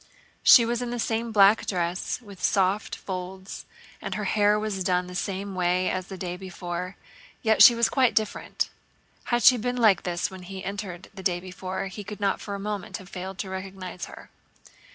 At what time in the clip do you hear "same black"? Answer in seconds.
0.97-1.67